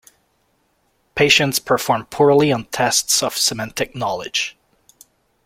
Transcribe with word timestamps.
Patients 1.13 1.59
perform 1.59 2.07
poorly 2.07 2.51
on 2.51 2.65
tests 2.71 3.21
of 3.21 3.37
semantic 3.37 3.95
knowledge. 3.95 4.57